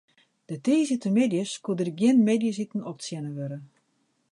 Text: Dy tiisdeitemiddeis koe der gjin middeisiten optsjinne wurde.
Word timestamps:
Dy 0.47 0.55
tiisdeitemiddeis 0.65 1.51
koe 1.63 1.75
der 1.79 1.91
gjin 1.99 2.19
middeisiten 2.27 2.85
optsjinne 2.91 3.31
wurde. 3.37 3.57